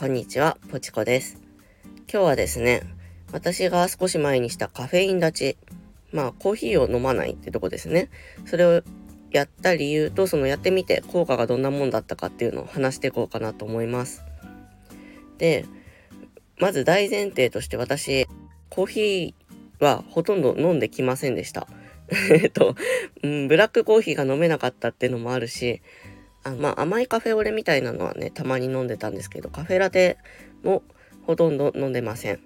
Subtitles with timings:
[0.00, 1.36] こんにちは、ポチコです。
[2.10, 2.84] 今日はですね、
[3.32, 5.58] 私が少し前にしたカフェイン立ち、
[6.10, 8.08] まあコーヒーを飲まないってとこですね。
[8.46, 8.82] それを
[9.30, 14.24] やった理由と、そのやってみて効果がどんなもんだったかっていうのを話していこうかなと思います。
[15.36, 15.66] で、
[16.56, 18.26] まず大前提として私、
[18.70, 21.68] コーヒーはほとんど飲んできませんでした。
[22.32, 22.74] えっと、
[23.22, 25.82] うん、ブラックコーヒーが飲めなかったっていうのもあるし、
[26.44, 30.18] あまあ甘いカフェオレみたいなのはね、たまに飲んでたんですけど、カフェラテ
[30.62, 30.82] も
[31.26, 32.40] ほとんど飲んでません。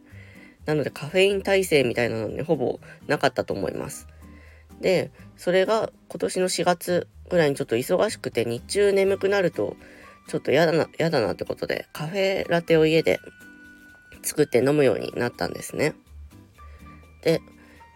[0.66, 4.08] なのでカフェイン耐性みたいなのね、ほぼなかったと思います。
[4.80, 9.76] で、それが今年の4月ぐらいにちょっと忙しくて、日中眠くなると、
[10.28, 13.20] ちょっと嫌だな、嫌だなってことで、カフェラテを家で
[14.22, 15.94] 作って飲むようになったんですね。
[17.22, 17.40] で、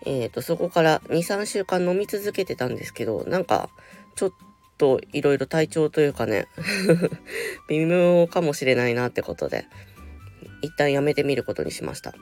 [0.06, 3.70] えっ、ー、と、そこから2、3週間飲み続けてたんですけど、なんか、
[4.14, 4.36] ちょっと
[4.78, 6.46] といろいろ体調というかね
[7.68, 9.66] 微妙かもしれないなってことで、
[10.62, 12.14] 一旦やめてみることにしました。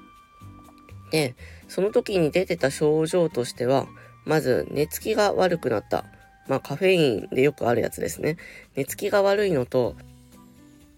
[1.10, 1.34] で、
[1.68, 3.86] その時に出てた症状としては、
[4.24, 6.04] まず寝つきが悪くなった。
[6.48, 8.36] まあカフェインでよくあるやつですね。
[8.74, 9.94] 寝つきが悪いのと、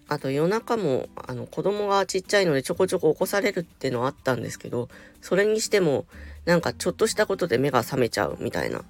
[0.09, 4.89] あと夜中もあの子供がちっちゃいのでちょこちょこ起こされるってのあったんですけど、
[5.21, 6.07] それにしても
[6.47, 8.85] なんかちょっとしたことで目が覚めちゃうみたいな。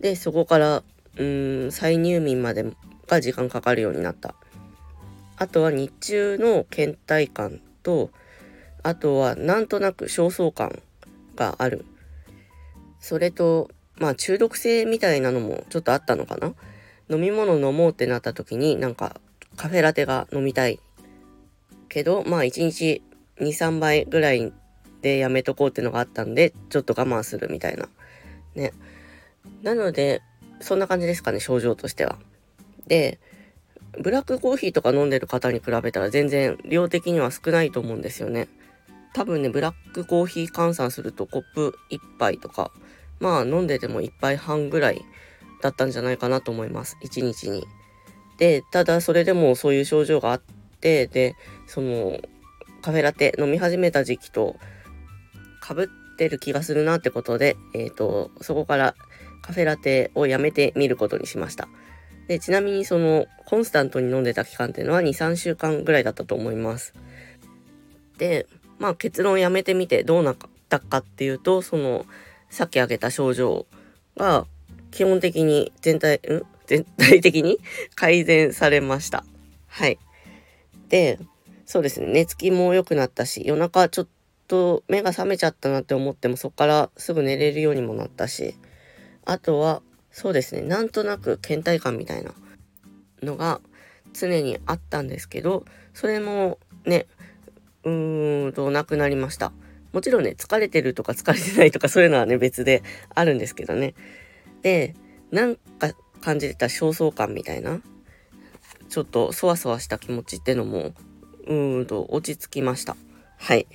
[0.00, 0.82] で、そこから
[1.16, 2.64] うーん、再入眠まで
[3.06, 4.34] が時間かかるようになった。
[5.36, 8.10] あとは日中の倦怠感と、
[8.82, 10.82] あとはなんとなく焦燥感
[11.36, 11.84] がある。
[13.00, 16.54] それと、まあ中毒性みたいなのもちょっとあったのかな。
[17.10, 19.20] 飲み物飲もうってなった時になんか
[19.56, 20.80] カフェラテが飲みたい。
[21.88, 23.02] けど、まあ1日
[23.40, 24.52] 2、3杯ぐらい
[25.02, 27.88] でやめとこうってのがあったんで、ちょっと我慢するみたいな。
[28.54, 28.72] ね。
[29.62, 30.22] なので、
[30.64, 32.16] そんな感じですかね、症状としては。
[32.86, 33.20] で、
[34.00, 38.48] ブラックコーヒーとか飲んでる方に比べたら全然量的には少ないと思うんですよね。
[39.12, 42.72] 多分ね、ブラックコーヒー換算するとコップ1杯とか、
[43.20, 45.04] まあ飲んでても1杯半ぐらい
[45.60, 46.96] だったんじゃないかなと思います。
[47.04, 47.64] 1日に。
[48.38, 50.42] で、ただそれでもそういう症状があっ
[50.80, 51.36] て、で、
[51.66, 52.18] その
[52.80, 54.56] カフェラテ飲み始めた時期と
[55.62, 58.94] 被ってる気がするなってことで、えっ、ー、と、そこから
[59.44, 61.68] カフェラテをやめてみることにしました。
[62.28, 66.94] で、ちなみにそのコンスタントに飲んでた期間っていうのは2、3週間ぐらいだったと思います。
[68.16, 68.46] で、
[68.78, 70.36] まあ結論やめてみてどうなっ
[70.70, 72.06] たかっていうと、その
[72.48, 73.66] さっき挙げた症状
[74.16, 74.46] が
[74.90, 76.42] 基本的に全体、ん？
[76.66, 77.60] 全体的に
[77.94, 79.26] 改善されました。
[79.66, 79.98] はい。
[80.88, 81.18] で、
[81.66, 84.08] そうですね、寝つきも良くなったし、夜中ちょっ
[84.48, 88.54] と目が覚めちゃったなって思ってもそこからすぐ寝れるようにもなったし、
[89.24, 92.32] あとは、そうですね、なんとなく倦怠感みたいな
[93.22, 93.60] のが
[94.12, 97.06] 常にあったんですけど、それもね、
[97.84, 99.52] うーんとなくなりました。
[99.92, 102.82] もちろんね、疲れてるとか疲れてないとかそういうのはね、別で
[103.14, 103.94] あるんですけどね。
[104.62, 104.94] で、
[105.30, 107.80] なんか感じてた焦燥感みたいな、
[108.88, 110.94] ちょっとそわそわした気持ちってのも、
[111.46, 112.96] うーんと落ち着きました。
[113.36, 113.66] はい。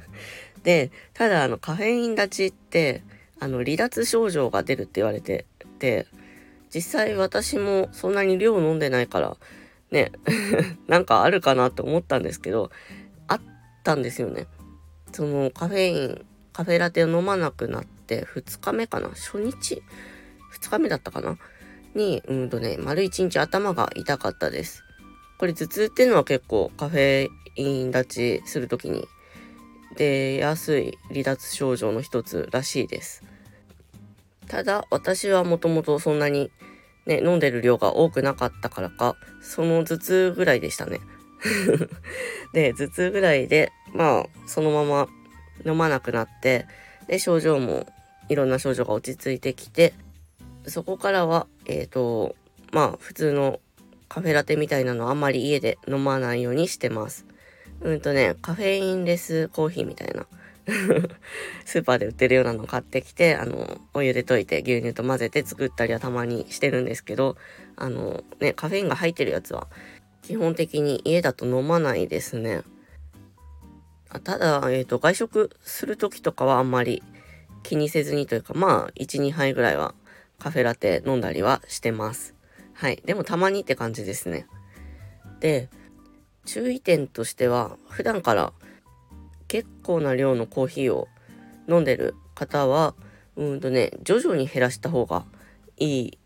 [0.64, 3.02] で、ただあのカフェイン立ちって、
[3.44, 5.44] あの離脱症状が出るって言われて
[5.78, 6.06] て
[6.74, 9.36] 実際私もそんなに量飲んでないから
[9.90, 10.12] ね
[10.88, 12.70] なんかあるかなって思ったんですけど
[13.28, 13.40] あっ
[13.82, 14.46] たんですよね。
[15.12, 19.10] そのカフェインカフェラテを飲まなくなって2日目かな？
[19.10, 19.82] 初日
[20.58, 21.36] ？2日目だったかな？
[21.94, 24.82] にうんとね丸1日頭が痛かったです。
[25.36, 29.06] これ頭痛っていうのは結構カフェイン立ちする時に
[29.96, 33.22] 出やすい離脱症状の一つらしいです。
[34.48, 36.50] ただ私はもともとそんなに
[37.06, 41.00] ね、飲んでる量が多くなかったからか、その頭痛ぐらいでしたね。
[42.54, 45.08] で、頭痛ぐらいで、まあ、そのまま
[45.66, 46.66] 飲まなくなって、
[47.06, 47.86] で、症状も、
[48.30, 49.92] いろんな症状が落ち着いてきて、
[50.66, 52.36] そこからは、えっ、ー、と、
[52.72, 53.60] まあ、普通の
[54.08, 57.26] カフェラテみたいなのあんまり家で飲まないようにしてます。
[57.82, 60.26] うんとね、カフェインレスコーヒーみたいな。
[61.64, 67.36] スーパーで売ってるようなの買ってきて、あの、お湯で溶いて牛乳と混ぜて作ったりはたまにしてるんですけど、
[67.76, 69.68] あの、ね、カフェインが入ってるやつは、
[70.22, 72.62] 基本的に家だと飲まないですね。
[74.08, 77.02] あただ、えっ、ー、と、外食する時とかはあんまり
[77.62, 79.94] 気にせずにというか、まあ、1、2杯ぐらいは
[80.38, 82.34] カフェラテ飲んだりはしてます。
[82.72, 83.02] はい。
[83.04, 84.46] でもたまにって感じですね。
[85.40, 85.68] で、
[86.46, 88.52] 注意点としては、普段から
[89.54, 91.06] 結構な量のコーヒーを
[91.68, 92.96] 飲んでる方は、
[93.36, 95.24] うんとね、徐々に減らした方が
[95.76, 96.18] いい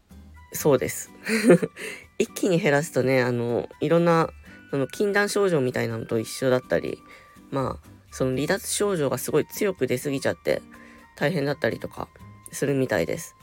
[0.54, 1.10] そうです。
[2.19, 4.30] 一気に減らすとね、あの、いろんな
[4.70, 7.02] その禁断症状みたいなのと一緒だったり、
[7.50, 10.62] まあ、その離脱症状がすごい強く出過ぎちゃって
[11.14, 12.08] 大変だったりとか
[12.50, 13.36] するみたいです。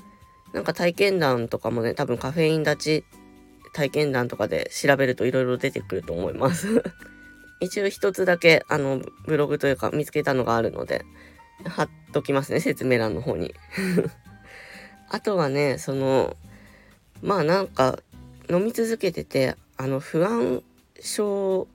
[0.51, 3.05] なんか体験談とかもね、多分カフェイン立ち
[3.71, 6.81] 体験談とかで調べると色々出てくると思います
[7.59, 11.05] 一応一つだけあのブログというか見つけたのがあるので
[11.65, 13.53] 貼っときますね説明欄の方に
[15.09, 16.35] あとはねその
[17.21, 17.99] まあなんか
[18.49, 20.63] 飲み続けててあの不安
[20.99, 21.67] 症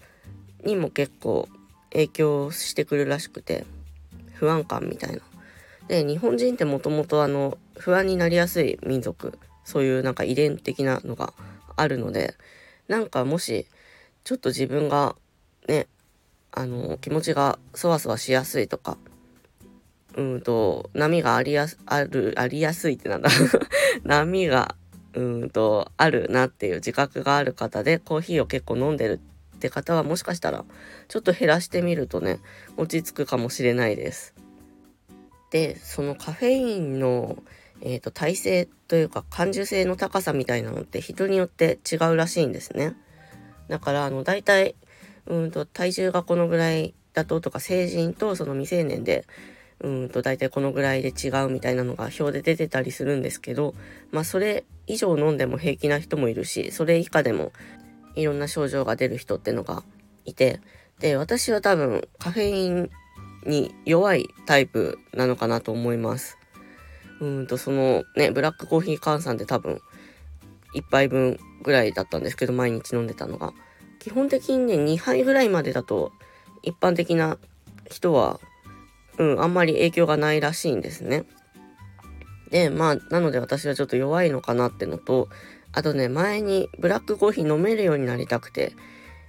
[0.64, 1.48] にも結構
[1.92, 3.64] 影響してくるらしくて
[4.34, 5.20] 不安感みたいな。
[5.88, 11.34] で日本人ってもともとあの不安になりやすい民族そういうなんか遺伝的なのが
[11.74, 12.36] あるので
[12.86, 13.66] なんかもし
[14.22, 15.16] ちょっと自分が
[15.68, 15.86] ね
[16.52, 18.96] あの気持ちがそわそわしやすいとか
[20.16, 23.30] うんと波がありやすあるありやすいってなんだ
[24.04, 24.74] 波が
[25.14, 29.20] うんとあるなっていう自覚がある方でコーヒーを結構飲んでる
[29.56, 30.64] って方はもしかしたら
[31.08, 32.40] ちょっと減らしてみるとね
[32.76, 34.34] 落ち着くかもしれないです。
[35.50, 37.42] でそのカフェインの
[37.82, 42.94] えっ、ー、と、耐性というか感受性の高さみたいなのって人によって違うらしいんですね。
[43.68, 44.74] だから、あの、大体、
[45.26, 49.26] うんと、体重がこのぐらいだととか、成人とその未成年で、
[49.80, 53.74] うんと、大体このぐらいで違うみたいなのが表で出てたりするんですけど、
[54.10, 57.52] まあ、それ以上飲んでも平気な人もいるし、それ以下でも
[58.14, 59.82] いろんな症状が出る人ってのが
[60.24, 60.60] いて、
[60.98, 62.90] で、私は多分カフェイン
[63.46, 66.36] に弱いタイプなのかなと思います。
[67.20, 69.80] うんと、そのね、ブラックコーヒー換算で多分、
[70.74, 73.52] 1杯分ぐらいだったんですけど、毎日飲んでたのが。
[74.00, 76.10] 基本的にね、2杯ぐらいまでだと、
[76.62, 77.38] 一般的な
[77.88, 78.40] 人は、
[79.18, 81.24] うん、あんまり影響がないらしいんですね。
[82.50, 85.28] で、まあ、なので私はちょっと弱いのかなってのと、
[85.72, 88.72] あとね、前にブラックコーヒー飲めるようになりたくて、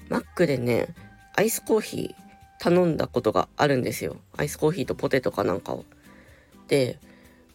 [0.10, 0.96] マックでね、
[1.36, 2.22] アイスコーヒー
[2.60, 4.18] 頼んだことがあるんですよ。
[4.38, 5.86] アイスコーヒーとポテトかなんかを。
[6.68, 6.98] で、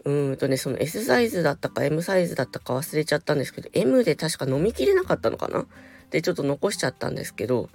[0.05, 5.67] うんとね、その S サイズだったか M サイズだったか忘れちゃったんですけど、M で確か飲みきれなかったのかな？
[6.11, 7.69] で、ちょっと残しちゃったんですけど、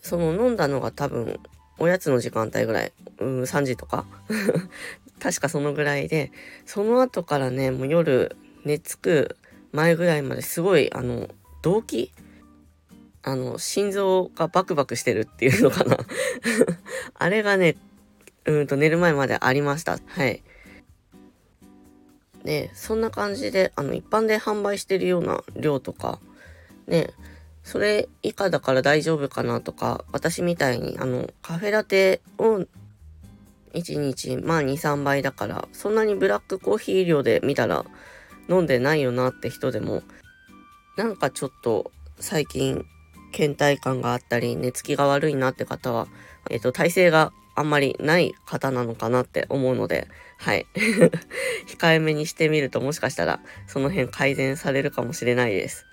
[0.00, 1.40] その飲んだのが多分、
[1.78, 4.06] おやつの時間帯ぐらい、うん、3時とか
[5.20, 6.30] 確かそのぐらいで、
[6.66, 9.36] その後からね、もう夜寝つく
[9.72, 11.28] 前ぐらいまですごい、あの、
[11.62, 12.10] 動悸
[13.26, 15.96] あの、心臓がバクバクしてるっていうのかな
[17.14, 17.76] あれがね、
[18.44, 19.98] うんと寝る前までありました。
[20.06, 20.42] はい。
[22.44, 26.20] で、そんな感じで、あの、一般で販売してるような量とか、
[26.86, 27.10] ね、
[27.62, 32.64] それ以下だから大丈夫かなとか、私みたいに、あの、カフェラテを
[33.72, 37.84] 1日、まあ2、3倍だから、そんなにブラックコーヒー量で見たら
[38.48, 40.02] 飲んでないよなって人でも、
[40.96, 41.90] なんかちょっと
[42.20, 42.84] 最近
[43.32, 46.06] 倦怠感があったり、寝つきが悪いなって方は、
[46.50, 50.08] えっ、と、体勢があんまりない方なのかなって思うので、
[50.38, 50.66] はい。
[51.66, 55.86] 控えめにしてみるともしかしたらその辺改善されるかもしれないです。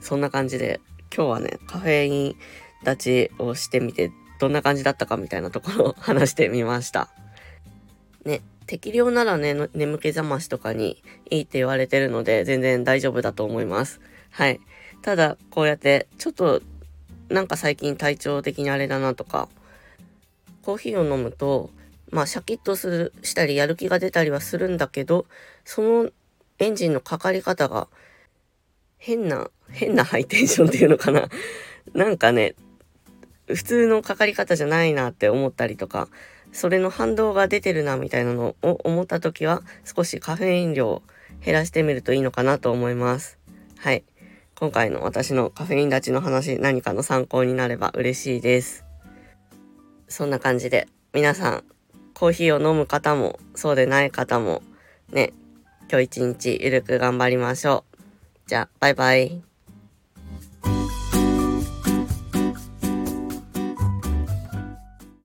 [0.00, 0.80] そんな感じで
[1.14, 2.36] 今日はね、カフェイン
[2.82, 7.10] 立ちをしてみてどんな感じだったかみたいなところを 話してみました。
[8.24, 14.00] ね、適量ならね、眠気覚ましとかにいいって言われてるので全然大丈夫だと思います。
[14.30, 14.60] はい。
[15.02, 16.62] ただ、こうやってちょっと
[17.30, 19.48] なんか最近体調的にあれだなとか、
[20.62, 21.70] コーヒーを飲むと、
[22.10, 25.26] まあ、シャキッとする、したり、やる気が出たりはするんだけど、
[25.64, 26.10] その
[26.58, 27.88] エンジンのかかり方が、
[29.00, 31.28] 変な、変なハイテンションっていうのかな。
[31.94, 32.54] なんかね、
[33.46, 36.08] 普通のかかり方じゃないなって思ったりとか、
[36.52, 41.02] それの反動が出てるなみたいなのを思った時は、少しカフェイン量を
[41.42, 43.38] 減らしてみるといいのかなと思います。
[43.78, 44.04] はい。
[44.54, 48.84] 今回の私のカフェイン立ちの話、何かの参考になれば嬉しいです。
[50.08, 51.64] そんな感じで、皆さん、
[52.12, 54.60] コーヒーを飲む方も、そうでない方も、
[55.10, 55.32] ね、
[55.90, 57.89] 今日一日ゆるく頑張りましょう。
[58.50, 59.49] じゃあ、バイバイ。